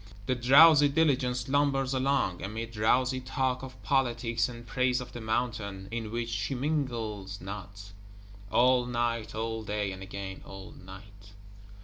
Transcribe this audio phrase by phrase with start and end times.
[0.25, 5.89] The drowsy Diligence lumbers along; amid drowsy talk of Politics, and praise of the Mountain;
[5.91, 7.91] in which she mingles not:
[8.49, 11.33] all night, all day, and again all night.